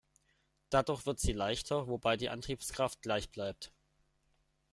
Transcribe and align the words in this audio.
Dadurch 0.71 1.05
wird 1.05 1.19
sie 1.19 1.31
leichter, 1.31 1.87
wobei 1.87 2.17
die 2.17 2.29
Antriebskraft 2.31 3.03
gleich 3.03 3.29
bleibt. 3.29 3.71